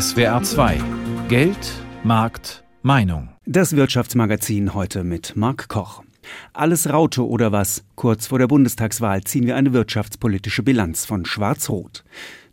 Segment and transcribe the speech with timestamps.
[0.00, 0.80] SWR 2
[1.28, 3.28] Geld, Markt, Meinung.
[3.44, 6.02] Das Wirtschaftsmagazin heute mit Marc Koch.
[6.54, 7.84] Alles Raute oder was?
[7.94, 12.04] Kurz vor der Bundestagswahl ziehen wir eine wirtschaftspolitische Bilanz von Schwarz-Rot.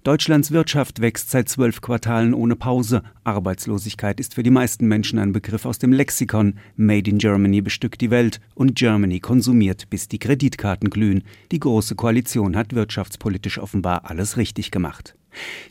[0.03, 3.03] Deutschlands Wirtschaft wächst seit zwölf Quartalen ohne Pause.
[3.23, 6.55] Arbeitslosigkeit ist für die meisten Menschen ein Begriff aus dem Lexikon.
[6.75, 11.23] Made in Germany bestückt die Welt und Germany konsumiert, bis die Kreditkarten glühen.
[11.53, 15.15] Die Große Koalition hat wirtschaftspolitisch offenbar alles richtig gemacht.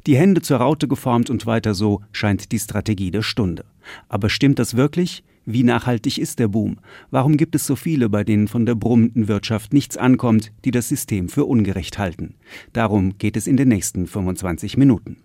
[0.07, 3.65] Die Hände zur Raute geformt und weiter so scheint die Strategie der Stunde.
[4.09, 5.25] Aber stimmt das wirklich?
[5.51, 6.79] Wie nachhaltig ist der Boom?
[7.11, 10.89] Warum gibt es so viele, bei denen von der brummenden Wirtschaft nichts ankommt, die das
[10.89, 12.35] System für ungerecht halten?
[12.75, 15.17] Darum geht es in den nächsten 25 Minuten.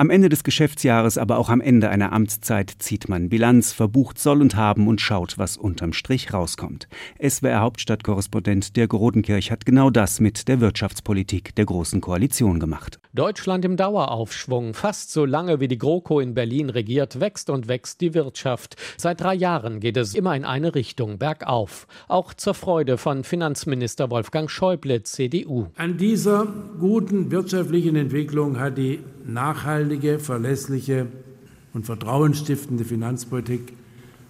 [0.00, 4.40] Am Ende des Geschäftsjahres, aber auch am Ende einer Amtszeit zieht man Bilanz, verbucht Soll
[4.40, 6.88] und Haben und schaut, was unterm Strich rauskommt.
[7.22, 12.98] SWR Hauptstadtkorrespondent Dirk Rodenkirch hat genau das mit der Wirtschaftspolitik der Großen Koalition gemacht.
[13.12, 14.72] Deutschland im Daueraufschwung.
[14.72, 18.76] Fast so lange wie die GroKo in Berlin regiert, wächst und wächst die Wirtschaft.
[18.96, 21.86] Seit drei Jahren geht es immer in eine Richtung, bergauf.
[22.08, 25.66] Auch zur Freude von Finanzminister Wolfgang Schäuble, CDU.
[25.76, 26.46] An dieser
[26.78, 31.06] guten wirtschaftlichen Entwicklung hat die nachhaltige, verlässliche
[31.72, 33.72] und vertrauensstiftende Finanzpolitik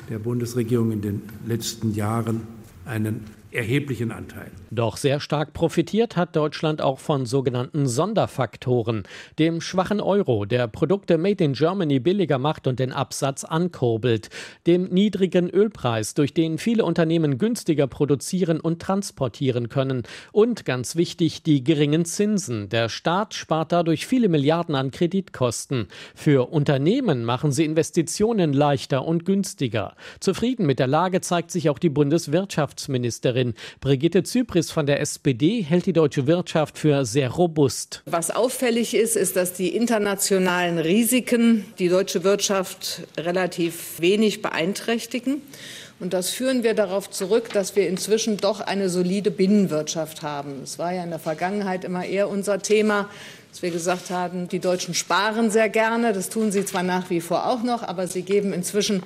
[0.09, 2.43] der Bundesregierung in den letzten Jahren
[2.85, 4.51] einen erheblichen Anteil.
[4.71, 9.03] Doch sehr stark profitiert hat Deutschland auch von sogenannten Sonderfaktoren,
[9.39, 14.29] dem schwachen Euro, der Produkte made in Germany billiger macht und den Absatz ankurbelt,
[14.67, 21.43] dem niedrigen Ölpreis, durch den viele Unternehmen günstiger produzieren und transportieren können und ganz wichtig
[21.43, 22.69] die geringen Zinsen.
[22.69, 25.89] Der Staat spart dadurch viele Milliarden an Kreditkosten.
[26.15, 29.97] Für Unternehmen machen sie Investitionen leichter und günstiger.
[30.21, 33.40] Zufrieden mit der Lage zeigt sich auch die Bundeswirtschaftsministerin
[33.81, 38.03] Brigitte Zypris Zypris von der SPD hält die deutsche Wirtschaft für sehr robust.
[38.07, 45.43] Was auffällig ist, ist, dass die internationalen Risiken die deutsche Wirtschaft relativ wenig beeinträchtigen.
[46.01, 50.63] Und das führen wir darauf zurück, dass wir inzwischen doch eine solide Binnenwirtschaft haben.
[50.65, 53.11] Es war ja in der Vergangenheit immer eher unser Thema,
[53.51, 56.13] dass wir gesagt haben, die Deutschen sparen sehr gerne.
[56.13, 59.03] Das tun sie zwar nach wie vor auch noch, aber sie geben inzwischen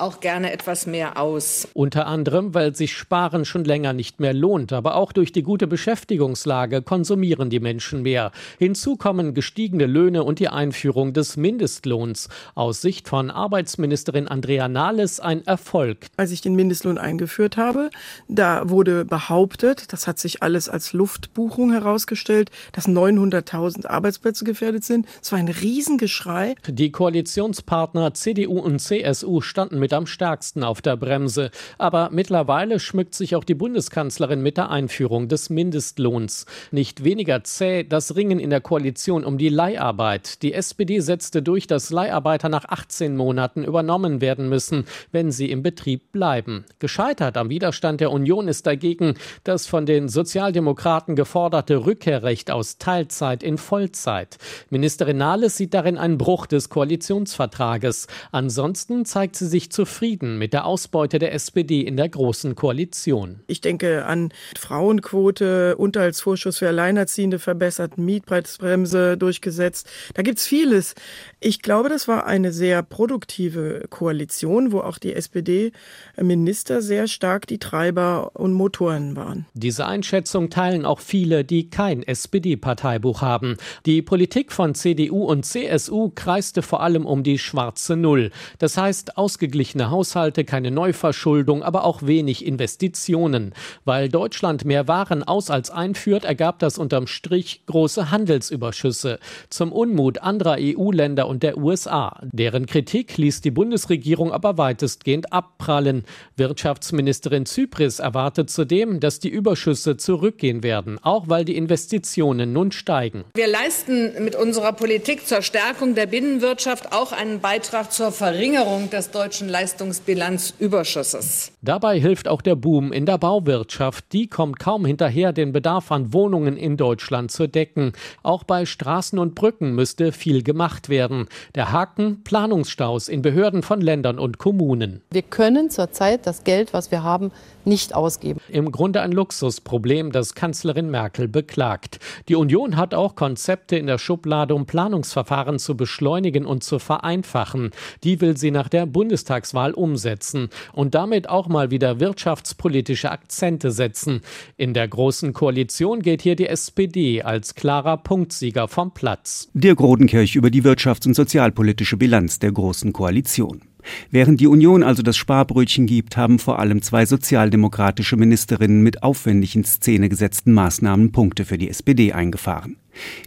[0.00, 1.68] auch gerne etwas mehr aus.
[1.74, 5.66] Unter anderem, weil sich Sparen schon länger nicht mehr lohnt, aber auch durch die gute
[5.66, 8.32] Beschäftigungslage konsumieren die Menschen mehr.
[8.58, 12.28] Hinzu kommen gestiegene Löhne und die Einführung des Mindestlohns.
[12.54, 16.06] Aus Sicht von Arbeitsministerin Andrea Nahles ein Erfolg.
[16.16, 17.90] Als ich den Mindestlohn eingeführt habe,
[18.28, 25.06] da wurde behauptet, das hat sich alles als Luftbuchung herausgestellt, dass 900.000 Arbeitsplätze gefährdet sind.
[25.22, 26.54] Es war ein Riesengeschrei.
[26.66, 31.50] Die Koalitionspartner CDU und CSU standen mit mit am stärksten auf der Bremse.
[31.78, 36.44] Aber mittlerweile schmückt sich auch die Bundeskanzlerin mit der Einführung des Mindestlohns.
[36.72, 40.42] Nicht weniger zäh das Ringen in der Koalition um die Leiharbeit.
[40.42, 45.62] Die SPD setzte durch, dass Leiharbeiter nach 18 Monaten übernommen werden müssen, wenn sie im
[45.62, 46.66] Betrieb bleiben.
[46.80, 53.42] Gescheitert am Widerstand der Union ist dagegen das von den Sozialdemokraten geforderte Rückkehrrecht aus Teilzeit
[53.42, 54.36] in Vollzeit.
[54.68, 58.06] Ministerin Nahles sieht darin einen Bruch des Koalitionsvertrages.
[58.32, 63.42] Ansonsten zeigt sie sich zufrieden mit der Ausbeute der SPD in der Großen Koalition.
[63.46, 69.88] Ich denke an Frauenquote, Unterhaltsvorschuss für Alleinerziehende verbessert, Mietpreisbremse durchgesetzt.
[70.14, 70.96] Da gibt es vieles.
[71.38, 77.60] Ich glaube, das war eine sehr produktive Koalition, wo auch die SPD-Minister sehr stark die
[77.60, 79.46] Treiber und Motoren waren.
[79.54, 83.56] Diese Einschätzung teilen auch viele, die kein SPD-Parteibuch haben.
[83.86, 88.32] Die Politik von CDU und CSU kreiste vor allem um die schwarze Null.
[88.58, 93.54] Das heißt, ausgeglichen ausgeglichene Haushalte, keine Neuverschuldung, aber auch wenig Investitionen.
[93.84, 99.18] Weil Deutschland mehr Waren aus als einführt, ergab das unterm Strich große Handelsüberschüsse.
[99.50, 102.20] Zum Unmut anderer EU-Länder und der USA.
[102.22, 106.04] Deren Kritik ließ die Bundesregierung aber weitestgehend abprallen.
[106.36, 113.24] Wirtschaftsministerin Zypris erwartet zudem, dass die Überschüsse zurückgehen werden, auch weil die Investitionen nun steigen.
[113.34, 119.10] Wir leisten mit unserer Politik zur Stärkung der Binnenwirtschaft auch einen Beitrag zur Verringerung des
[119.10, 121.50] deutschen Leistungsbilanzüberschusses.
[121.62, 124.04] Dabei hilft auch der Boom in der Bauwirtschaft.
[124.12, 127.90] Die kommt kaum hinterher, den Bedarf an Wohnungen in Deutschland zu decken.
[128.22, 131.26] Auch bei Straßen und Brücken müsste viel gemacht werden.
[131.56, 135.02] Der Haken Planungsstaus in Behörden von Ländern und Kommunen.
[135.10, 137.32] Wir können zurzeit das Geld, was wir haben,
[137.68, 138.40] nicht ausgeben.
[138.48, 142.00] Im Grunde ein Luxusproblem, das Kanzlerin Merkel beklagt.
[142.28, 147.70] Die Union hat auch Konzepte in der Schublade, um Planungsverfahren zu beschleunigen und zu vereinfachen.
[148.04, 153.70] Die will sie nach der Bundestag Bundestagswahl umsetzen und damit auch mal wieder wirtschaftspolitische Akzente
[153.70, 154.20] setzen.
[154.56, 159.48] In der Großen Koalition geht hier die SPD als klarer Punktsieger vom Platz.
[159.54, 163.62] Dirk Rodenkirch über die wirtschafts- und sozialpolitische Bilanz der Großen Koalition.
[164.10, 169.54] Während die Union also das Sparbrötchen gibt, haben vor allem zwei sozialdemokratische Ministerinnen mit aufwendig
[169.56, 172.76] in Szene gesetzten Maßnahmen Punkte für die SPD eingefahren.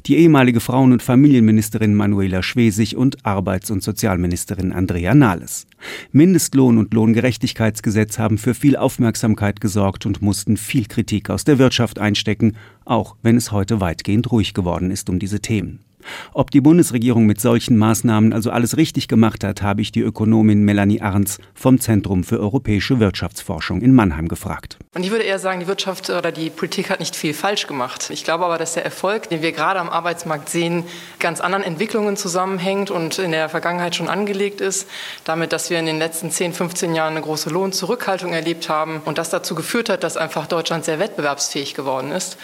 [0.05, 5.67] Die ehemalige Frauen- und Familienministerin Manuela Schwesig und Arbeits- und Sozialministerin Andrea Nahles.
[6.11, 11.99] Mindestlohn- und Lohngerechtigkeitsgesetz haben für viel Aufmerksamkeit gesorgt und mussten viel Kritik aus der Wirtschaft
[11.99, 15.79] einstecken, auch wenn es heute weitgehend ruhig geworden ist um diese Themen.
[16.33, 20.63] Ob die Bundesregierung mit solchen Maßnahmen also alles richtig gemacht hat, habe ich die Ökonomin
[20.63, 24.77] Melanie Arns vom Zentrum für europäische Wirtschaftsforschung in Mannheim gefragt.
[24.95, 28.09] Und ich würde eher sagen, die Wirtschaft oder die Politik hat nicht viel falsch gemacht.
[28.09, 30.83] Ich glaube aber, dass der Erfolg, den wir gerade am Arbeitsmarkt sehen,
[31.19, 34.87] ganz anderen Entwicklungen zusammenhängt und in der Vergangenheit schon angelegt ist.
[35.23, 39.17] Damit, dass wir in den letzten 10, 15 Jahren eine große Lohnzurückhaltung erlebt haben und
[39.17, 42.37] das dazu geführt hat, dass einfach Deutschland sehr wettbewerbsfähig geworden ist.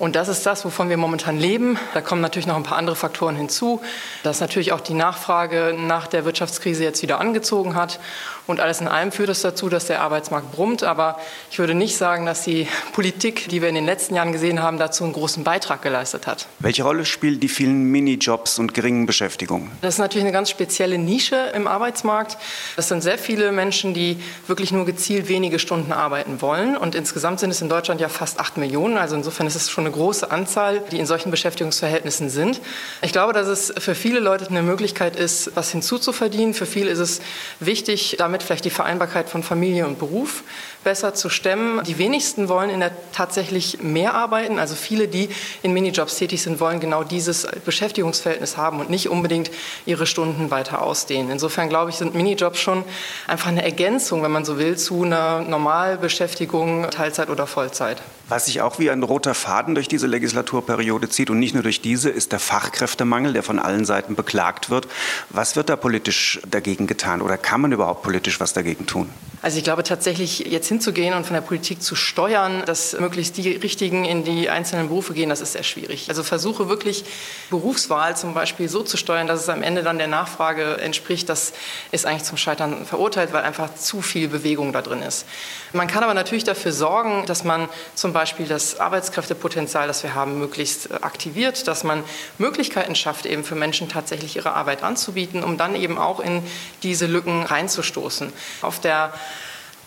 [0.00, 1.78] Und das ist das, wovon wir momentan leben.
[1.92, 3.82] Da kommen natürlich noch ein paar andere Faktoren hinzu,
[4.22, 8.00] dass natürlich auch die Nachfrage nach der Wirtschaftskrise jetzt wieder angezogen hat.
[8.46, 10.84] Und alles in allem führt es das dazu, dass der Arbeitsmarkt brummt.
[10.84, 11.20] Aber
[11.50, 14.78] ich würde nicht sagen, dass die Politik, die wir in den letzten Jahren gesehen haben,
[14.78, 16.48] dazu einen großen Beitrag geleistet hat.
[16.60, 19.70] Welche Rolle spielen die vielen Minijobs und geringen Beschäftigungen?
[19.82, 22.38] Das ist natürlich eine ganz spezielle Nische im Arbeitsmarkt.
[22.74, 26.74] Das sind sehr viele Menschen, die wirklich nur gezielt wenige Stunden arbeiten wollen.
[26.74, 28.96] Und insgesamt sind es in Deutschland ja fast acht Millionen.
[28.96, 32.60] Also insofern ist es schon eine große Anzahl, die in solchen Beschäftigungsverhältnissen sind.
[33.02, 36.54] Ich glaube, dass es für viele Leute eine Möglichkeit ist, was hinzuzuverdienen.
[36.54, 37.20] Für viele ist es
[37.60, 40.42] wichtig, damit vielleicht die Vereinbarkeit von Familie und Beruf
[40.84, 41.82] besser zu stemmen.
[41.84, 44.58] Die wenigsten wollen in der tatsächlich mehr arbeiten.
[44.58, 45.28] Also viele, die
[45.62, 49.50] in Minijobs tätig sind, wollen genau dieses Beschäftigungsverhältnis haben und nicht unbedingt
[49.86, 51.30] ihre Stunden weiter ausdehnen.
[51.30, 52.84] Insofern glaube ich, sind Minijobs schon
[53.26, 58.00] einfach eine Ergänzung, wenn man so will, zu einer Normalbeschäftigung, Teilzeit oder Vollzeit.
[58.28, 61.80] Was sich auch wie ein roter Faden durch diese Legislaturperiode zieht und nicht nur durch
[61.80, 64.86] diese, ist der Fachkräftemangel, der von allen Seiten beklagt wird.
[65.30, 69.08] Was wird da politisch dagegen getan oder kann man überhaupt politisch was dagegen tun?
[69.42, 73.52] Also ich glaube tatsächlich, jetzt hinzugehen und von der Politik zu steuern, dass möglichst die
[73.52, 76.10] Richtigen in die einzelnen Berufe gehen, das ist sehr schwierig.
[76.10, 77.06] Also versuche wirklich
[77.48, 81.54] Berufswahl zum Beispiel so zu steuern, dass es am Ende dann der Nachfrage entspricht, das
[81.90, 85.24] ist eigentlich zum Scheitern verurteilt, weil einfach zu viel Bewegung da drin ist.
[85.72, 90.38] Man kann aber natürlich dafür sorgen, dass man zum Beispiel das Arbeitskräftepotenzial, das wir haben,
[90.38, 92.02] möglichst aktiviert, dass man
[92.38, 96.42] Möglichkeiten schafft, eben für Menschen tatsächlich ihre Arbeit anzubieten, um dann eben auch in
[96.82, 98.32] diese Lücken reinzustoßen.
[98.62, 99.12] Auf der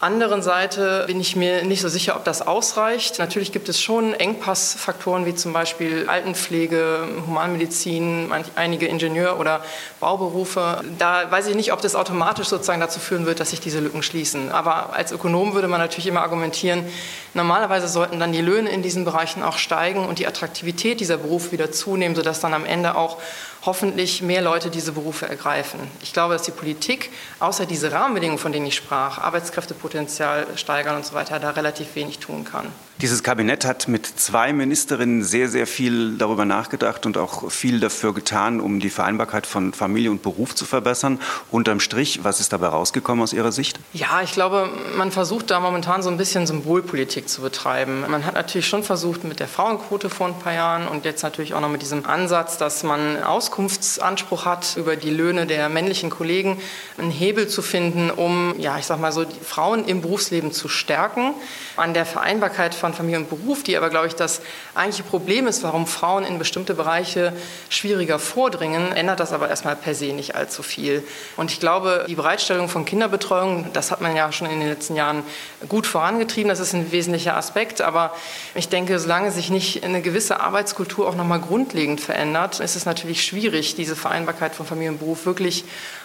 [0.03, 3.19] anderen Seite bin ich mir nicht so sicher, ob das ausreicht.
[3.19, 9.61] Natürlich gibt es schon Engpassfaktoren wie zum Beispiel Altenpflege, Humanmedizin, einige Ingenieur- oder
[9.99, 10.81] Bauberufe.
[10.99, 14.03] Da weiß ich nicht, ob das automatisch sozusagen dazu führen wird, dass sich diese Lücken
[14.03, 14.51] schließen.
[14.51, 16.85] Aber als Ökonom würde man natürlich immer argumentieren,
[17.33, 21.53] normalerweise sollten dann die Löhne in diesen Bereichen auch steigen und die Attraktivität dieser Berufe
[21.53, 23.17] wieder zunehmen, sodass dann am Ende auch
[23.65, 25.79] hoffentlich mehr Leute diese Berufe ergreifen.
[26.01, 31.05] Ich glaube, dass die Politik, außer diese Rahmenbedingungen, von denen ich sprach, Arbeitskräftepotenzial steigern und
[31.05, 32.71] so weiter, da relativ wenig tun kann.
[33.01, 38.13] Dieses Kabinett hat mit zwei Ministerinnen sehr, sehr viel darüber nachgedacht und auch viel dafür
[38.13, 41.19] getan, um die Vereinbarkeit von Familie und Beruf zu verbessern.
[41.51, 43.79] Unterm Strich, was ist dabei rausgekommen aus Ihrer Sicht?
[43.93, 48.05] Ja, ich glaube, man versucht da momentan so ein bisschen Symbolpolitik zu betreiben.
[48.07, 51.55] Man hat natürlich schon versucht mit der Frauenquote vor ein paar Jahren und jetzt natürlich
[51.55, 56.61] auch noch mit diesem Ansatz, dass man Auskunftsanspruch hat über die Löhne der männlichen Kollegen,
[56.99, 60.69] einen Hebel zu finden, um, ja, ich sag mal so, die Frauen im Berufsleben zu
[60.69, 61.33] stärken,
[61.75, 64.41] an der Vereinbarkeit von Familie und Beruf, die aber, glaube ich, das
[64.75, 67.31] eigentliche Problem ist, warum Frauen in bestimmte Bereiche
[67.69, 71.01] schwieriger vordringen, ändert das aber erstmal per se nicht allzu viel.
[71.37, 74.97] Und ich glaube, die Bereitstellung von Kinderbetreuung, das hat man ja schon in den letzten
[74.97, 75.23] Jahren
[75.69, 78.13] gut vorangetrieben, das ist ein wesentlicher Aspekt, aber
[78.53, 83.23] ich denke, solange sich nicht eine gewisse Arbeitskultur auch nochmal grundlegend verändert, ist es natürlich
[83.23, 85.63] schwierig, diese Vereinbarkeit von Familie und Beruf wirklich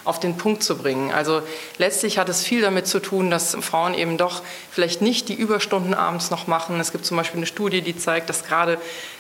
[0.09, 1.13] auf den Punkt zu bringen.
[1.13, 1.43] Also
[1.77, 5.95] letztlich hat es viel damit zu tun, dass Frauen eben doch vielleicht nicht die Überstunden
[5.95, 6.81] abends noch machen.
[6.81, 8.79] Es gibt zum Beispiel eine Studie, die zeigt, dass gerade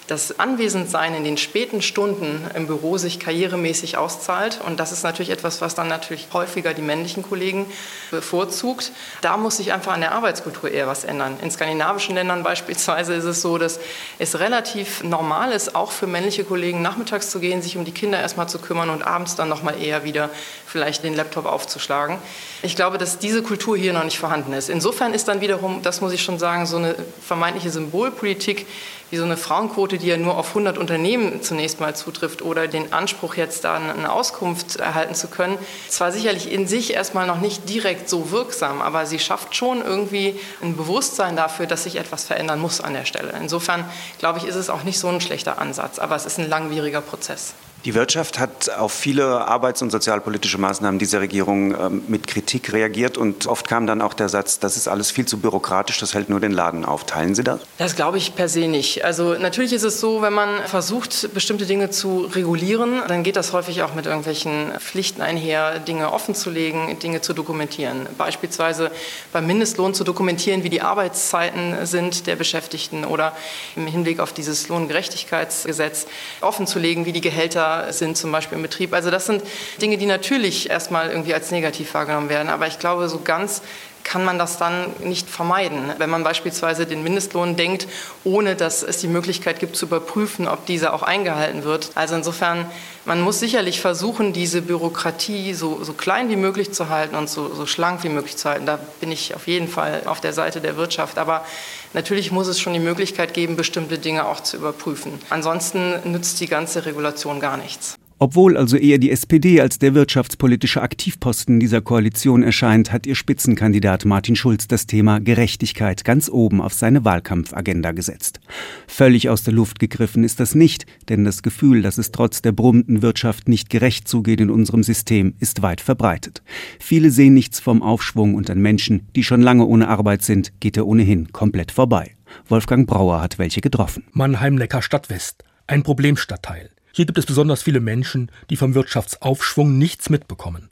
[0.08, 4.58] das Anwesendsein in den späten Stunden im Büro sich karrieremäßig auszahlt.
[4.66, 7.66] Und das ist natürlich etwas, was dann natürlich häufiger die männlichen Kollegen
[8.10, 8.90] bevorzugt.
[9.20, 11.36] Da muss sich einfach an der Arbeitskultur eher was ändern.
[11.42, 13.80] In skandinavischen Ländern beispielsweise ist es so, dass
[14.18, 18.18] es relativ normal ist, auch für männliche Kollegen nachmittags zu gehen, sich um die Kinder
[18.18, 20.30] erstmal zu kümmern und abends dann nochmal eher wieder
[20.66, 22.16] vielleicht den Laptop aufzuschlagen.
[22.62, 24.70] Ich glaube, dass diese Kultur hier noch nicht vorhanden ist.
[24.70, 28.66] Insofern ist dann wiederum, das muss ich schon sagen, so eine vermeintliche Symbolpolitik
[29.10, 32.66] wie so eine Frauenquote, Quote, die ja nur auf 100 Unternehmen zunächst mal zutrifft oder
[32.66, 35.56] den Anspruch jetzt da eine Auskunft erhalten zu können,
[35.88, 40.38] zwar sicherlich in sich erstmal noch nicht direkt so wirksam, aber sie schafft schon irgendwie
[40.60, 43.32] ein Bewusstsein dafür, dass sich etwas verändern muss an der Stelle.
[43.40, 43.84] Insofern
[44.18, 47.00] glaube ich, ist es auch nicht so ein schlechter Ansatz, aber es ist ein langwieriger
[47.00, 47.54] Prozess.
[47.84, 53.16] Die Wirtschaft hat auf viele arbeits- und sozialpolitische Maßnahmen dieser Regierung ähm, mit Kritik reagiert
[53.16, 56.28] und oft kam dann auch der Satz, das ist alles viel zu bürokratisch, das hält
[56.28, 57.06] nur den Laden auf.
[57.06, 57.60] Teilen Sie das?
[57.78, 59.04] Das glaube ich per se nicht.
[59.04, 63.52] Also natürlich ist es so, wenn man versucht, bestimmte Dinge zu regulieren, dann geht das
[63.52, 68.08] häufig auch mit irgendwelchen Pflichten einher, Dinge offenzulegen, Dinge zu dokumentieren.
[68.18, 68.90] Beispielsweise
[69.32, 73.36] beim Mindestlohn zu dokumentieren, wie die Arbeitszeiten sind der Beschäftigten oder
[73.76, 76.06] im Hinblick auf dieses Lohngerechtigkeitsgesetz
[76.40, 78.92] offenzulegen, wie die Gehälter sind, zum Beispiel im Betrieb.
[78.92, 79.42] Also das sind
[79.80, 82.48] Dinge, die natürlich erstmal irgendwie als negativ wahrgenommen werden.
[82.48, 83.62] Aber ich glaube, so ganz
[84.08, 85.92] kann man das dann nicht vermeiden.
[85.98, 87.86] Wenn man beispielsweise den Mindestlohn denkt,
[88.24, 91.90] ohne dass es die Möglichkeit gibt zu überprüfen, ob dieser auch eingehalten wird.
[91.94, 92.64] Also insofern,
[93.04, 97.54] man muss sicherlich versuchen, diese Bürokratie so, so klein wie möglich zu halten und so,
[97.54, 98.64] so schlank wie möglich zu halten.
[98.64, 101.18] Da bin ich auf jeden Fall auf der Seite der Wirtschaft.
[101.18, 101.44] Aber
[101.92, 105.20] natürlich muss es schon die Möglichkeit geben, bestimmte Dinge auch zu überprüfen.
[105.28, 107.98] Ansonsten nützt die ganze Regulation gar nichts.
[108.20, 114.04] Obwohl also eher die SPD als der wirtschaftspolitische Aktivposten dieser Koalition erscheint, hat ihr Spitzenkandidat
[114.04, 118.40] Martin Schulz das Thema Gerechtigkeit ganz oben auf seine Wahlkampfagenda gesetzt.
[118.88, 122.50] Völlig aus der Luft gegriffen ist das nicht, denn das Gefühl, dass es trotz der
[122.50, 126.42] brummenden Wirtschaft nicht gerecht zugeht in unserem System, ist weit verbreitet.
[126.80, 130.76] Viele sehen nichts vom Aufschwung und an Menschen, die schon lange ohne Arbeit sind, geht
[130.76, 132.16] er ohnehin komplett vorbei.
[132.48, 134.04] Wolfgang Brauer hat welche getroffen.
[134.12, 136.70] Mannheim-Neckar Stadtwest, ein Problemstadtteil.
[136.92, 140.70] Hier gibt es besonders viele Menschen, die vom Wirtschaftsaufschwung nichts mitbekommen.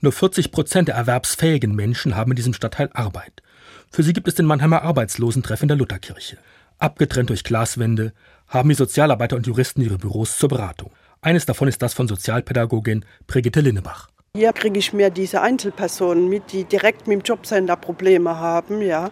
[0.00, 3.42] Nur 40 Prozent der erwerbsfähigen Menschen haben in diesem Stadtteil Arbeit.
[3.90, 6.38] Für sie gibt es den Mannheimer Arbeitslosentreff in der Lutherkirche.
[6.78, 8.12] Abgetrennt durch Glaswände
[8.48, 10.90] haben die Sozialarbeiter und Juristen ihre Büros zur Beratung.
[11.22, 14.08] Eines davon ist das von Sozialpädagogin Brigitte Linnebach.
[14.36, 19.10] Hier kriege ich mehr diese Einzelpersonen mit, die direkt mit dem Jobcenter Probleme haben, ja,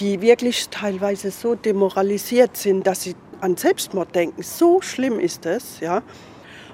[0.00, 4.42] die wirklich teilweise so demoralisiert sind, dass sie an Selbstmord denken.
[4.42, 6.02] So schlimm ist es, ja.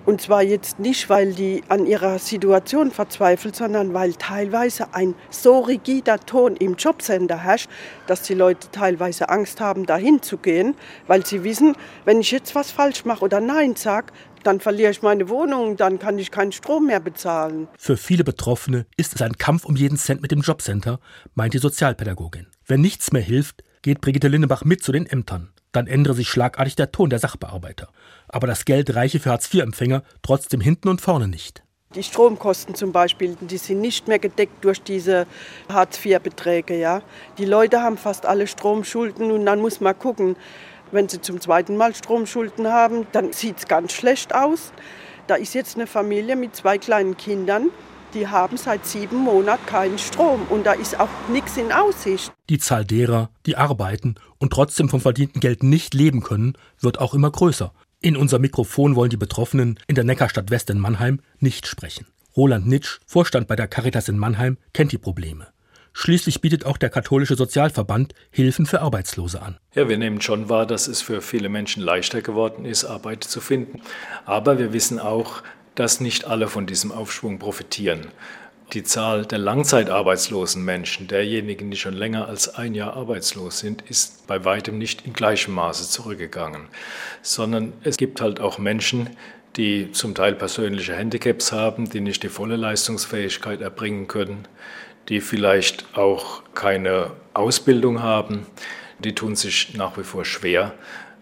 [0.07, 5.61] Und zwar jetzt nicht, weil die an ihrer Situation verzweifelt, sondern weil teilweise ein so
[5.61, 7.71] rigider Ton im Jobcenter herrscht,
[8.07, 10.75] dass die Leute teilweise Angst haben, dahin zu gehen,
[11.07, 15.01] weil sie wissen, wenn ich jetzt was falsch mache oder Nein sage, dann verliere ich
[15.01, 17.67] meine Wohnung, dann kann ich keinen Strom mehr bezahlen.
[17.79, 21.01] Für viele Betroffene ist es ein Kampf um jeden Cent mit dem Jobcenter,
[21.35, 22.49] meint die Sozialpädagogin.
[22.67, 26.77] Wenn nichts mehr hilft, geht Brigitte Lindebach mit zu den Ämtern dann ändere sich schlagartig
[26.77, 27.89] der Ton der Sachbearbeiter.
[28.29, 31.63] Aber das Geld reiche für Hartz-IV-Empfänger trotzdem hinten und vorne nicht.
[31.95, 35.27] Die Stromkosten zum Beispiel, die sind nicht mehr gedeckt durch diese
[35.69, 36.77] Hartz-IV-Beträge.
[36.77, 37.03] Ja?
[37.39, 40.37] Die Leute haben fast alle Stromschulden und dann muss man gucken,
[40.91, 44.73] wenn sie zum zweiten Mal Stromschulden haben, dann sieht es ganz schlecht aus.
[45.27, 47.71] Da ist jetzt eine Familie mit zwei kleinen Kindern,
[48.15, 52.33] die haben seit sieben Monaten keinen Strom und da ist auch nichts in Aussicht.
[52.49, 57.15] Die Zahl derer, die arbeiten und trotzdem vom verdienten Geld nicht leben können, wird auch
[57.15, 57.73] immer größer.
[58.01, 62.07] In unser Mikrofon wollen die Betroffenen in der Neckarstadt West in Mannheim nicht sprechen.
[62.37, 65.49] Roland Nitsch, Vorstand bei der Caritas in Mannheim, kennt die Probleme.
[65.97, 69.59] Schließlich bietet auch der katholische Sozialverband Hilfen für Arbeitslose an.
[69.75, 73.41] Ja, wir nehmen schon wahr, dass es für viele Menschen leichter geworden ist, Arbeit zu
[73.41, 73.81] finden.
[74.25, 75.45] Aber wir wissen auch,
[75.75, 78.09] dass nicht alle von diesem Aufschwung profitieren.
[78.73, 84.27] Die Zahl der langzeitarbeitslosen Menschen, derjenigen, die schon länger als ein Jahr arbeitslos sind, ist
[84.27, 86.69] bei weitem nicht in gleichem Maße zurückgegangen,
[87.23, 89.11] sondern es gibt halt auch Menschen,
[89.57, 94.49] die zum Teil persönliche Handicaps haben, die nicht die volle Leistungsfähigkeit erbringen können,
[95.09, 98.47] die vielleicht auch keine Ausbildung haben,
[98.99, 100.73] die tun sich nach wie vor schwer,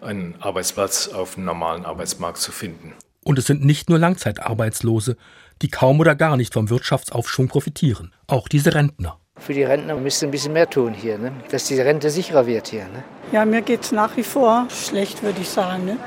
[0.01, 2.93] einen Arbeitsplatz auf dem normalen Arbeitsmarkt zu finden.
[3.23, 5.15] Und es sind nicht nur Langzeitarbeitslose,
[5.61, 8.11] die kaum oder gar nicht vom Wirtschaftsaufschwung profitieren.
[8.27, 9.17] Auch diese Rentner.
[9.37, 11.31] Für die Rentner müsste ein bisschen mehr tun hier, ne?
[11.49, 12.83] dass die Rente sicherer wird hier.
[12.83, 13.03] Ne?
[13.31, 15.97] Ja, mir geht es nach wie vor schlecht, würde ich sagen, ne?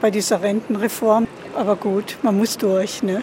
[0.00, 1.26] bei dieser Rentenreform.
[1.56, 3.02] Aber gut, man muss durch.
[3.02, 3.22] Ne?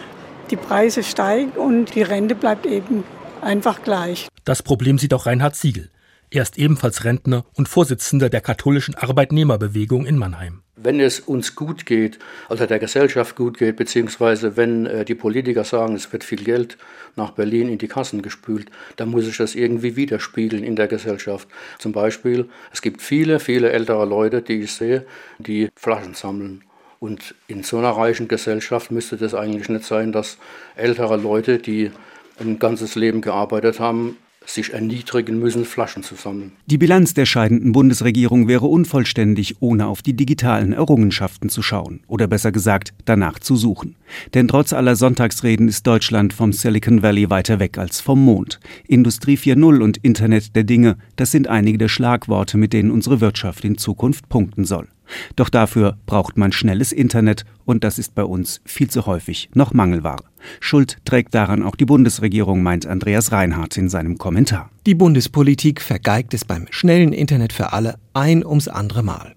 [0.50, 3.04] Die Preise steigen und die Rente bleibt eben
[3.40, 4.28] einfach gleich.
[4.44, 5.90] Das Problem sieht auch Reinhard Siegel.
[6.30, 10.60] Er ist ebenfalls Rentner und Vorsitzender der katholischen Arbeitnehmerbewegung in Mannheim.
[10.76, 12.18] Wenn es uns gut geht,
[12.50, 16.76] also der Gesellschaft gut geht, beziehungsweise wenn äh, die Politiker sagen, es wird viel Geld
[17.16, 21.48] nach Berlin in die Kassen gespült, dann muss ich das irgendwie widerspiegeln in der Gesellschaft.
[21.78, 25.06] Zum Beispiel, es gibt viele, viele ältere Leute, die ich sehe,
[25.38, 26.62] die Flaschen sammeln.
[27.00, 30.36] Und in so einer reichen Gesellschaft müsste das eigentlich nicht sein, dass
[30.76, 31.90] ältere Leute, die
[32.38, 34.16] ein ganzes Leben gearbeitet haben,
[34.50, 36.52] sich erniedrigen müssen, Flaschen zu sammeln.
[36.66, 42.26] Die Bilanz der scheidenden Bundesregierung wäre unvollständig, ohne auf die digitalen Errungenschaften zu schauen oder
[42.26, 43.96] besser gesagt danach zu suchen.
[44.34, 48.60] Denn trotz aller Sonntagsreden ist Deutschland vom Silicon Valley weiter weg als vom Mond.
[48.86, 53.64] Industrie 4.0 und Internet der Dinge, das sind einige der Schlagworte, mit denen unsere Wirtschaft
[53.64, 54.88] in Zukunft punkten soll.
[55.36, 59.72] Doch dafür braucht man schnelles Internet und das ist bei uns viel zu häufig noch
[59.72, 60.24] Mangelware.
[60.60, 64.70] Schuld trägt daran auch die Bundesregierung, meint Andreas Reinhardt in seinem Kommentar.
[64.86, 69.34] Die Bundespolitik vergeigt es beim schnellen Internet für alle ein ums andere Mal.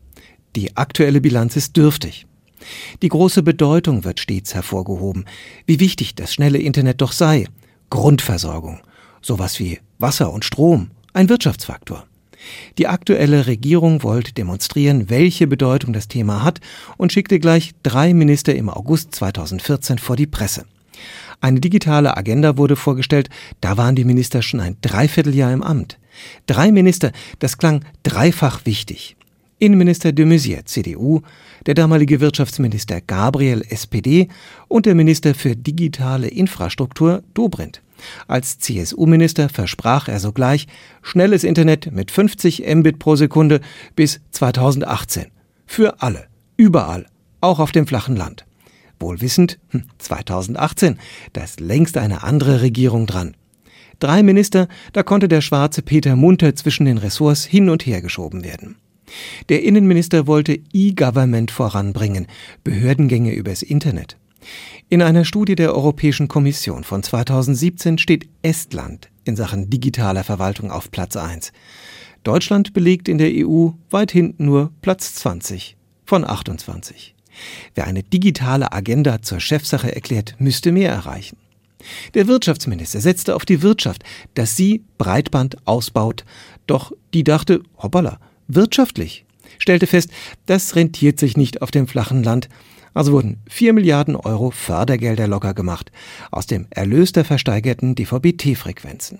[0.56, 2.28] Die aktuelle Bilanz ist dürftig.
[3.02, 5.26] Die große Bedeutung wird stets hervorgehoben,
[5.66, 7.48] wie wichtig das schnelle Internet doch sei.
[7.90, 8.82] Grundversorgung,
[9.22, 12.06] sowas wie Wasser und Strom, ein Wirtschaftsfaktor.
[12.78, 16.60] Die aktuelle Regierung wollte demonstrieren, welche Bedeutung das Thema hat
[16.98, 20.66] und schickte gleich drei Minister im August 2014 vor die Presse.
[21.40, 23.30] Eine digitale Agenda wurde vorgestellt,
[23.62, 25.98] da waren die Minister schon ein Dreivierteljahr im Amt.
[26.46, 29.16] Drei Minister, das klang dreifach wichtig.
[29.58, 31.22] Innenminister de Maizière, CDU,
[31.66, 34.28] der damalige Wirtschaftsminister Gabriel, SPD
[34.68, 37.82] und der Minister für digitale Infrastruktur, Dobrindt.
[38.28, 40.68] Als CSU-Minister versprach er sogleich
[41.02, 43.62] schnelles Internet mit 50 Mbit pro Sekunde
[43.96, 45.28] bis 2018.
[45.66, 46.28] Für alle,
[46.58, 47.06] überall,
[47.40, 48.46] auch auf dem flachen Land.
[49.00, 49.60] Wohl wissend,
[49.98, 51.00] 2018, hm,
[51.34, 53.36] da ist längst eine andere Regierung dran.
[54.00, 58.44] Drei Minister, da konnte der schwarze Peter munter zwischen den Ressorts hin und her geschoben
[58.44, 58.78] werden.
[59.50, 62.28] Der Innenminister wollte E-Government voranbringen,
[62.64, 64.18] Behördengänge übers Internet.
[64.90, 70.92] In einer Studie der Europäischen Kommission von 2017 steht Estland in Sachen digitaler Verwaltung auf
[70.92, 71.52] Platz 1.
[72.24, 77.16] Deutschland belegt in der EU weit hinten nur Platz 20 von 28.
[77.76, 81.38] Wer eine digitale Agenda zur Chefsache erklärt, müsste mehr erreichen.
[82.14, 84.04] Der Wirtschaftsminister setzte auf die Wirtschaft,
[84.36, 86.26] dass sie Breitband ausbaut,
[86.68, 89.26] doch die dachte, hoppala, wirtschaftlich,
[89.58, 90.10] stellte fest,
[90.46, 92.50] das rentiert sich nicht auf dem flachen Land,
[92.94, 95.92] also wurden 4 Milliarden Euro Fördergelder locker gemacht
[96.32, 99.20] aus dem Erlös der versteigerten DVB-T-Frequenzen.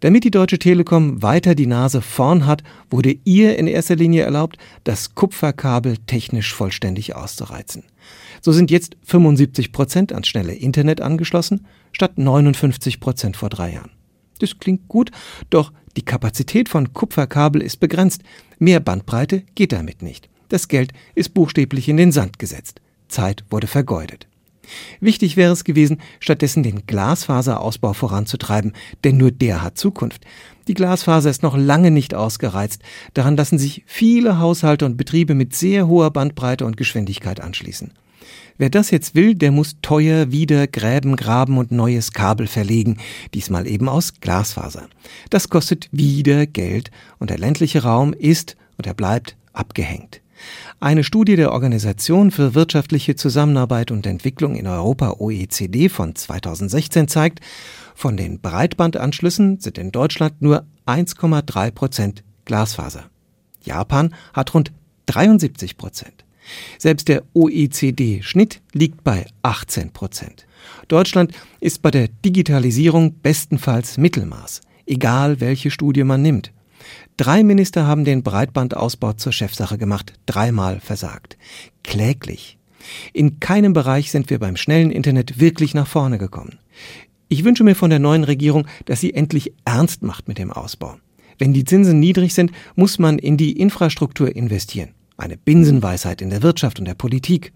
[0.00, 4.58] Damit die Deutsche Telekom weiter die Nase vorn hat, wurde ihr in erster Linie erlaubt,
[4.84, 7.84] das Kupferkabel technisch vollständig auszureizen.
[8.42, 13.90] So sind jetzt 75 Prozent ans schnelle Internet angeschlossen, statt 59 Prozent vor drei Jahren.
[14.38, 15.10] Das klingt gut,
[15.48, 18.22] doch die Kapazität von Kupferkabel ist begrenzt.
[18.58, 20.28] Mehr Bandbreite geht damit nicht.
[20.48, 22.80] Das Geld ist buchstäblich in den Sand gesetzt.
[23.08, 24.26] Zeit wurde vergeudet.
[25.00, 28.72] Wichtig wäre es gewesen, stattdessen den Glasfaserausbau voranzutreiben,
[29.04, 30.24] denn nur der hat Zukunft.
[30.68, 32.82] Die Glasfaser ist noch lange nicht ausgereizt,
[33.14, 37.92] daran lassen sich viele Haushalte und Betriebe mit sehr hoher Bandbreite und Geschwindigkeit anschließen.
[38.58, 42.96] Wer das jetzt will, der muss teuer wieder Gräben graben und neues Kabel verlegen,
[43.34, 44.88] diesmal eben aus Glasfaser.
[45.30, 50.22] Das kostet wieder Geld und der ländliche Raum ist und er bleibt abgehängt.
[50.80, 57.40] Eine Studie der Organisation für wirtschaftliche Zusammenarbeit und Entwicklung in Europa OECD von 2016 zeigt,
[57.94, 63.04] von den Breitbandanschlüssen sind in Deutschland nur 1,3 Prozent Glasfaser.
[63.62, 64.72] Japan hat rund
[65.06, 66.24] 73 Prozent.
[66.78, 70.46] Selbst der OECD-Schnitt liegt bei 18 Prozent.
[70.88, 76.52] Deutschland ist bei der Digitalisierung bestenfalls Mittelmaß, egal welche Studie man nimmt.
[77.16, 81.38] Drei Minister haben den Breitbandausbau zur Chefsache gemacht, dreimal versagt.
[81.82, 82.58] Kläglich.
[83.12, 86.58] In keinem Bereich sind wir beim schnellen Internet wirklich nach vorne gekommen.
[87.28, 90.96] Ich wünsche mir von der neuen Regierung, dass sie endlich ernst macht mit dem Ausbau.
[91.38, 94.90] Wenn die Zinsen niedrig sind, muss man in die Infrastruktur investieren.
[95.16, 97.52] Eine Binsenweisheit in der Wirtschaft und der Politik.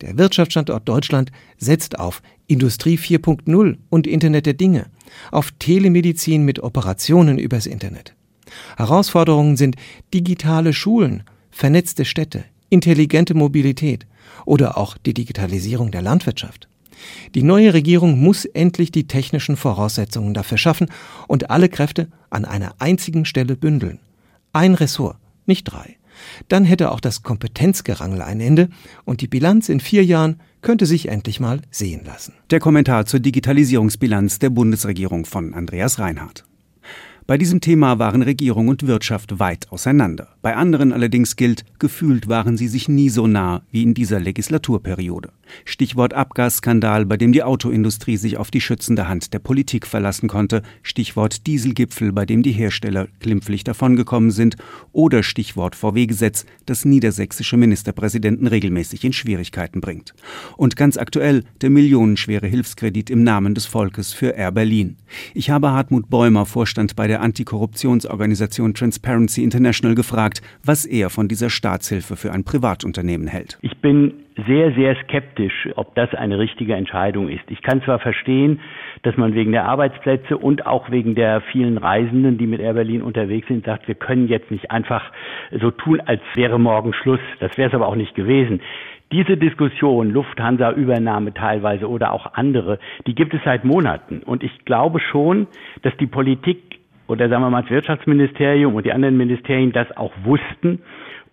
[0.00, 4.86] Der Wirtschaftsstandort Deutschland setzt auf Industrie 4.0 und Internet der Dinge,
[5.30, 8.14] auf Telemedizin mit Operationen übers Internet.
[8.76, 9.76] Herausforderungen sind
[10.12, 14.06] digitale Schulen, vernetzte Städte, intelligente Mobilität
[14.44, 16.68] oder auch die Digitalisierung der Landwirtschaft.
[17.34, 20.88] Die neue Regierung muss endlich die technischen Voraussetzungen dafür schaffen
[21.28, 23.98] und alle Kräfte an einer einzigen Stelle bündeln.
[24.52, 25.96] Ein Ressort, nicht drei.
[26.48, 28.70] Dann hätte auch das Kompetenzgerangel ein Ende
[29.04, 32.32] und die Bilanz in vier Jahren könnte sich endlich mal sehen lassen.
[32.50, 36.44] Der Kommentar zur Digitalisierungsbilanz der Bundesregierung von Andreas Reinhardt.
[37.26, 40.28] Bei diesem Thema waren Regierung und Wirtschaft weit auseinander.
[40.42, 45.30] Bei anderen allerdings gilt, gefühlt waren sie sich nie so nah wie in dieser Legislaturperiode.
[45.64, 50.62] Stichwort Abgasskandal, bei dem die Autoindustrie sich auf die schützende Hand der Politik verlassen konnte.
[50.82, 54.56] Stichwort Dieselgipfel, bei dem die Hersteller glimpflich davongekommen sind.
[54.92, 60.14] Oder Stichwort VW-Gesetz, das niedersächsische Ministerpräsidenten regelmäßig in Schwierigkeiten bringt.
[60.56, 64.96] Und ganz aktuell der millionenschwere Hilfskredit im Namen des Volkes für Air Berlin.
[65.34, 71.50] Ich habe Hartmut Bäumer, Vorstand bei der Antikorruptionsorganisation Transparency International, gefragt, was er von dieser
[71.50, 73.58] Staatshilfe für ein Privatunternehmen hält.
[73.62, 74.14] Ich bin
[74.46, 77.44] sehr, sehr skeptisch, ob das eine richtige Entscheidung ist.
[77.48, 78.60] Ich kann zwar verstehen,
[79.02, 83.02] dass man wegen der Arbeitsplätze und auch wegen der vielen Reisenden, die mit Air Berlin
[83.02, 85.10] unterwegs sind, sagt, wir können jetzt nicht einfach
[85.58, 87.20] so tun, als wäre morgen Schluss.
[87.40, 88.60] Das wäre es aber auch nicht gewesen.
[89.12, 94.20] Diese Diskussion, Lufthansa-Übernahme teilweise oder auch andere, die gibt es seit Monaten.
[94.24, 95.46] Und ich glaube schon,
[95.82, 100.12] dass die Politik oder sagen wir mal das Wirtschaftsministerium und die anderen Ministerien das auch
[100.24, 100.80] wussten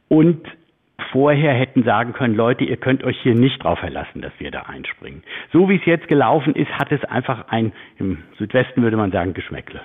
[0.07, 0.45] und
[1.13, 4.63] vorher hätten sagen können, Leute, ihr könnt euch hier nicht drauf verlassen, dass wir da
[4.63, 5.23] einspringen.
[5.53, 9.33] So wie es jetzt gelaufen ist, hat es einfach ein, im Südwesten würde man sagen,
[9.33, 9.81] Geschmäckle.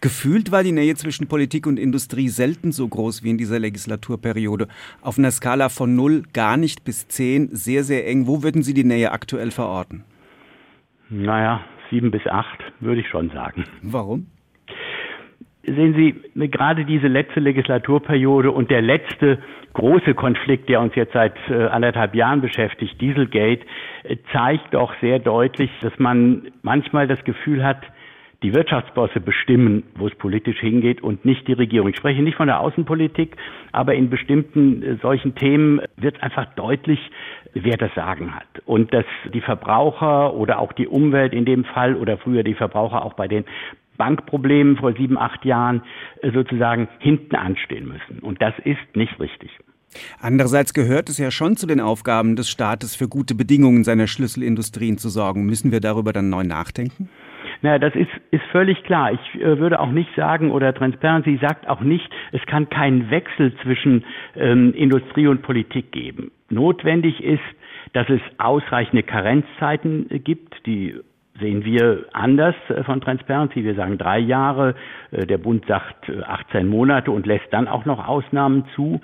[0.00, 4.66] Gefühlt war die Nähe zwischen Politik und Industrie selten so groß wie in dieser Legislaturperiode.
[5.02, 8.26] Auf einer Skala von 0 gar nicht bis 10 sehr, sehr eng.
[8.26, 10.04] Wo würden Sie die Nähe aktuell verorten?
[11.10, 12.46] Naja, 7 bis 8
[12.80, 13.64] würde ich schon sagen.
[13.82, 14.26] Warum?
[15.64, 19.38] Sehen Sie, gerade diese letzte Legislaturperiode und der letzte
[19.74, 23.64] große Konflikt, der uns jetzt seit äh, anderthalb Jahren beschäftigt, Dieselgate,
[24.02, 27.80] äh, zeigt doch sehr deutlich, dass man manchmal das Gefühl hat,
[28.42, 31.88] die Wirtschaftsbosse bestimmen, wo es politisch hingeht und nicht die Regierung.
[31.88, 33.36] Ich spreche nicht von der Außenpolitik,
[33.70, 36.98] aber in bestimmten äh, solchen Themen wird einfach deutlich,
[37.54, 38.46] wer das Sagen hat.
[38.66, 43.04] Und dass die Verbraucher oder auch die Umwelt in dem Fall oder früher die Verbraucher
[43.04, 43.44] auch bei den
[43.96, 45.82] Bankproblemen vor sieben, acht Jahren
[46.22, 48.20] äh, sozusagen hinten anstehen müssen.
[48.20, 49.50] Und das ist nicht richtig.
[50.20, 54.96] Andererseits gehört es ja schon zu den Aufgaben des Staates, für gute Bedingungen seiner Schlüsselindustrien
[54.96, 55.44] zu sorgen.
[55.44, 57.08] Müssen wir darüber dann neu nachdenken?
[57.60, 59.12] Na, das ist, ist völlig klar.
[59.12, 63.54] Ich äh, würde auch nicht sagen, oder Transparency sagt auch nicht, es kann keinen Wechsel
[63.62, 66.32] zwischen ähm, Industrie und Politik geben.
[66.50, 67.40] Notwendig ist,
[67.92, 70.96] dass es ausreichende Karenzzeiten äh, gibt, die
[71.40, 73.64] sehen wir anders äh, von Transparency.
[73.64, 74.74] Wir sagen drei Jahre,
[75.10, 79.00] äh, der Bund sagt 18 äh, Monate und lässt dann auch noch Ausnahmen zu.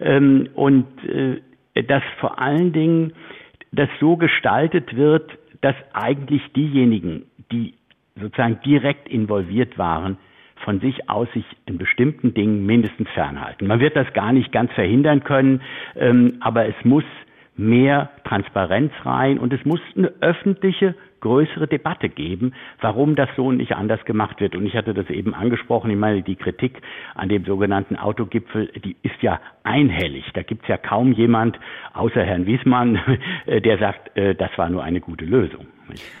[0.00, 0.86] Ähm, und
[1.74, 3.12] dass vor allen Dingen
[3.70, 7.74] das so gestaltet wird, dass eigentlich diejenigen, die
[8.20, 10.18] sozusagen direkt involviert waren,
[10.64, 13.66] von sich aus sich in bestimmten Dingen mindestens fernhalten.
[13.66, 15.62] Man wird das gar nicht ganz verhindern können,
[15.96, 17.04] ähm, aber es muss
[17.56, 23.72] mehr Transparenz rein und es muss eine öffentliche größere Debatte geben, warum das so nicht
[23.72, 24.54] anders gemacht wird.
[24.54, 26.82] Und ich hatte das eben angesprochen, ich meine, die Kritik
[27.14, 30.24] an dem sogenannten Autogipfel, die ist ja einhellig.
[30.34, 31.58] Da gibt es ja kaum jemand,
[31.94, 33.00] außer Herrn Wiesmann,
[33.46, 35.66] der sagt, äh, das war nur eine gute Lösung.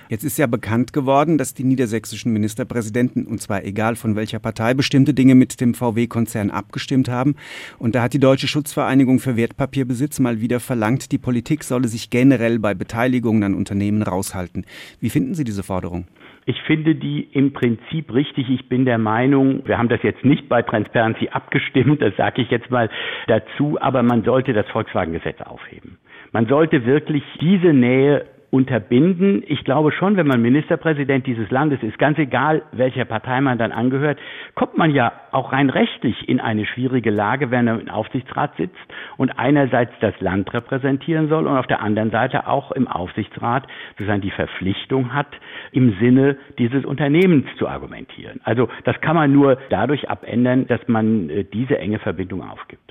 [0.08, 4.74] Jetzt ist ja bekannt geworden, dass die niedersächsischen Ministerpräsidenten, und zwar egal von welcher Partei,
[4.74, 7.36] bestimmte Dinge mit dem VW-Konzern abgestimmt haben.
[7.78, 12.10] Und da hat die Deutsche Schutzvereinigung für Wertpapierbesitz mal wieder verlangt, die Politik solle sich
[12.10, 14.66] generell bei Beteiligungen an Unternehmen raushalten.
[15.00, 16.06] Wie finden Sie diese Forderung?
[16.44, 18.50] Ich finde die im Prinzip richtig.
[18.50, 22.50] Ich bin der Meinung, wir haben das jetzt nicht bei Transparency abgestimmt, das sage ich
[22.50, 22.90] jetzt mal
[23.28, 25.98] dazu, aber man sollte das Volkswagen-Gesetz aufheben.
[26.32, 29.42] Man sollte wirklich diese Nähe unterbinden.
[29.46, 33.72] Ich glaube schon, wenn man Ministerpräsident dieses Landes ist, ganz egal, welcher Partei man dann
[33.72, 34.18] angehört,
[34.54, 38.76] kommt man ja auch rein rechtlich in eine schwierige Lage, wenn er im Aufsichtsrat sitzt
[39.16, 44.20] und einerseits das Land repräsentieren soll und auf der anderen Seite auch im Aufsichtsrat sozusagen
[44.20, 45.28] die Verpflichtung hat,
[45.72, 48.42] im Sinne dieses Unternehmens zu argumentieren.
[48.44, 52.81] Also das kann man nur dadurch abändern, dass man äh, diese enge Verbindung aufgibt.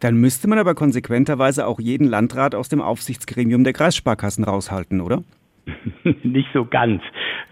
[0.00, 5.22] Dann müsste man aber konsequenterweise auch jeden Landrat aus dem Aufsichtsgremium der Kreissparkassen raushalten, oder?
[6.22, 7.02] Nicht so ganz.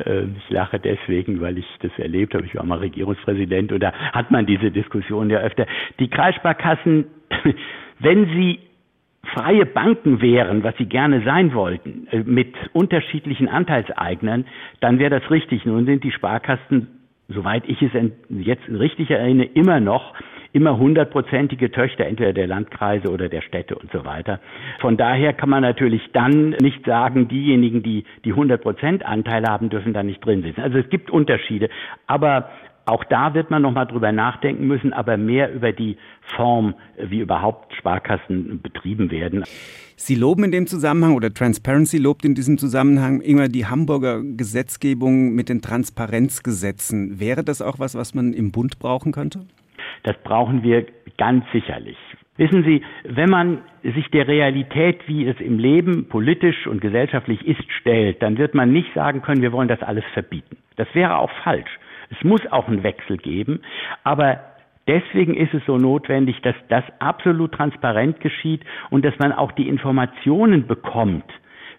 [0.05, 2.47] Ähm, ich lache deswegen, weil ich das erlebt habe.
[2.47, 5.67] Ich war mal Regierungspräsident und da hat man diese Diskussion ja öfter.
[5.99, 7.07] Die Kreissparkassen,
[7.99, 8.61] wenn sie
[9.35, 14.47] freie Banken wären, was sie gerne sein wollten, äh, mit unterschiedlichen Anteilseignern,
[14.81, 15.65] dann wäre das richtig.
[15.65, 16.89] Nun sind die Sparkassen,
[17.29, 17.93] soweit ich es
[18.31, 20.15] jetzt richtig erinnere, immer noch
[20.59, 24.41] immer hundertprozentige Töchter entweder der Landkreise oder der Städte und so weiter.
[24.81, 29.93] Von daher kann man natürlich dann nicht sagen, diejenigen, die die 100 Prozent haben, dürfen
[29.93, 30.61] da nicht drin sitzen.
[30.61, 31.69] Also es gibt Unterschiede,
[32.09, 32.49] aber
[32.87, 35.97] auch da wird man noch mal drüber nachdenken müssen, aber mehr über die
[36.35, 39.45] Form, wie überhaupt Sparkassen betrieben werden.
[39.95, 45.35] Sie loben in dem Zusammenhang oder Transparency lobt in diesem Zusammenhang immer die Hamburger Gesetzgebung
[45.35, 47.21] mit den Transparenzgesetzen.
[47.21, 49.41] Wäre das auch was, was man im Bund brauchen könnte?
[50.09, 50.87] Das brauchen wir
[51.19, 51.99] ganz sicherlich.
[52.39, 57.71] Wissen Sie, wenn man sich der Realität, wie es im Leben politisch und gesellschaftlich ist,
[57.81, 60.57] stellt, dann wird man nicht sagen können, wir wollen das alles verbieten.
[60.77, 61.79] Das wäre auch falsch.
[62.09, 63.61] Es muss auch einen Wechsel geben,
[64.03, 64.41] aber
[64.87, 69.69] Deswegen ist es so notwendig, dass das absolut transparent geschieht und dass man auch die
[69.69, 71.31] Informationen bekommt,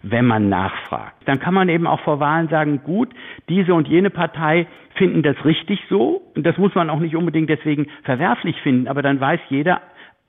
[0.02, 1.16] wenn man nachfragt.
[1.26, 3.10] Dann kann man eben auch vor Wahlen sagen, gut,
[3.48, 6.22] diese und jene Partei finden das richtig so.
[6.34, 9.80] Und das muss man auch nicht unbedingt deswegen verwerflich finden, aber dann weiß jeder,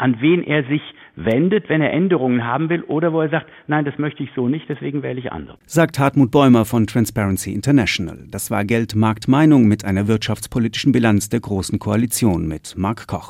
[0.01, 0.81] an wen er sich
[1.15, 4.47] wendet, wenn er Änderungen haben will oder wo er sagt, nein, das möchte ich so
[4.47, 5.57] nicht, deswegen wähle ich andere.
[5.67, 8.25] Sagt Hartmut Bäumer von Transparency International.
[8.31, 13.29] Das war Geld, Markt, Meinung mit einer wirtschaftspolitischen Bilanz der Großen Koalition mit Mark Koch.